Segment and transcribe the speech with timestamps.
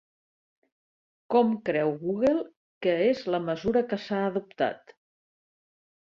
[1.33, 2.33] Com creu Google
[2.85, 4.95] que és la mesura que s'ha adoptat?